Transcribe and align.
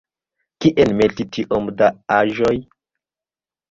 Kien 0.65 0.95
meti 1.03 1.27
tiom 1.37 1.71
da 1.83 1.93
aĵoj? 2.19 2.57